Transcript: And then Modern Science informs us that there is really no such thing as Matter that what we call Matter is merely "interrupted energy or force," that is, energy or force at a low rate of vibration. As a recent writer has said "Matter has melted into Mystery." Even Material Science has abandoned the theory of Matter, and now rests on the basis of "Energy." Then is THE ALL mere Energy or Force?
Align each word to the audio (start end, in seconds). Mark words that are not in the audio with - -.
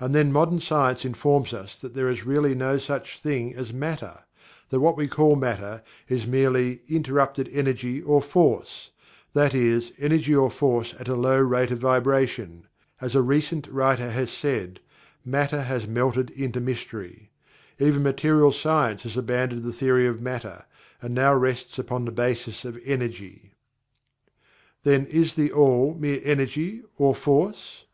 And 0.00 0.14
then 0.14 0.32
Modern 0.32 0.58
Science 0.58 1.04
informs 1.04 1.52
us 1.52 1.78
that 1.80 1.92
there 1.92 2.08
is 2.08 2.24
really 2.24 2.54
no 2.54 2.78
such 2.78 3.18
thing 3.20 3.52
as 3.54 3.74
Matter 3.74 4.24
that 4.70 4.80
what 4.80 4.96
we 4.96 5.06
call 5.06 5.36
Matter 5.36 5.82
is 6.08 6.26
merely 6.26 6.80
"interrupted 6.88 7.50
energy 7.52 8.00
or 8.00 8.22
force," 8.22 8.90
that 9.34 9.52
is, 9.54 9.92
energy 9.98 10.34
or 10.34 10.50
force 10.50 10.94
at 10.98 11.08
a 11.08 11.14
low 11.14 11.38
rate 11.38 11.70
of 11.70 11.78
vibration. 11.78 12.68
As 13.02 13.14
a 13.14 13.20
recent 13.20 13.66
writer 13.68 14.08
has 14.08 14.30
said 14.30 14.80
"Matter 15.26 15.60
has 15.64 15.86
melted 15.86 16.30
into 16.30 16.58
Mystery." 16.58 17.30
Even 17.78 18.02
Material 18.02 18.50
Science 18.50 19.02
has 19.02 19.14
abandoned 19.18 19.64
the 19.64 19.74
theory 19.74 20.06
of 20.06 20.22
Matter, 20.22 20.64
and 21.02 21.12
now 21.14 21.34
rests 21.34 21.78
on 21.90 22.06
the 22.06 22.10
basis 22.10 22.64
of 22.64 22.80
"Energy." 22.82 23.52
Then 24.84 25.04
is 25.04 25.34
THE 25.34 25.52
ALL 25.52 25.92
mere 25.92 26.22
Energy 26.24 26.80
or 26.96 27.14
Force? 27.14 27.84